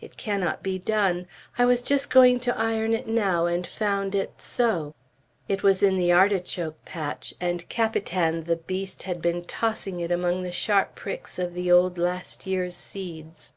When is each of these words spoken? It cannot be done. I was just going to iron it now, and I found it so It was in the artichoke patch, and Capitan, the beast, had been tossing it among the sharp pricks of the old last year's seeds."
It 0.00 0.16
cannot 0.16 0.62
be 0.62 0.78
done. 0.78 1.26
I 1.58 1.66
was 1.66 1.82
just 1.82 2.08
going 2.08 2.40
to 2.40 2.58
iron 2.58 2.94
it 2.94 3.06
now, 3.06 3.44
and 3.44 3.66
I 3.66 3.68
found 3.68 4.14
it 4.14 4.40
so 4.40 4.94
It 5.48 5.62
was 5.62 5.82
in 5.82 5.98
the 5.98 6.10
artichoke 6.12 6.82
patch, 6.86 7.34
and 7.42 7.68
Capitan, 7.68 8.44
the 8.44 8.56
beast, 8.56 9.02
had 9.02 9.20
been 9.20 9.44
tossing 9.44 10.00
it 10.00 10.10
among 10.10 10.44
the 10.44 10.50
sharp 10.50 10.94
pricks 10.94 11.38
of 11.38 11.52
the 11.52 11.70
old 11.70 11.98
last 11.98 12.46
year's 12.46 12.74
seeds." 12.74 13.52